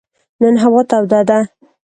[0.41, 1.39] نن هوا توده ده.